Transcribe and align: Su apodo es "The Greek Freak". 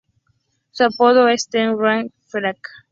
Su 0.71 0.83
apodo 0.83 1.27
es 1.27 1.47
"The 1.47 1.75
Greek 1.75 2.11
Freak". 2.25 2.57